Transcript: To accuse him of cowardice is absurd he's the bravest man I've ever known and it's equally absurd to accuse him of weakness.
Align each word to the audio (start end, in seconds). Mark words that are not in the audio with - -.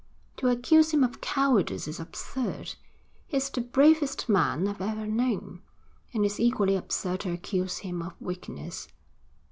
To 0.37 0.47
accuse 0.47 0.89
him 0.89 1.03
of 1.03 1.21
cowardice 1.21 1.87
is 1.87 1.99
absurd 1.99 2.73
he's 3.27 3.51
the 3.51 3.61
bravest 3.61 4.27
man 4.27 4.67
I've 4.67 4.81
ever 4.81 5.05
known 5.05 5.61
and 6.11 6.25
it's 6.25 6.39
equally 6.39 6.75
absurd 6.75 7.19
to 7.19 7.31
accuse 7.33 7.77
him 7.77 8.01
of 8.01 8.19
weakness. 8.19 8.87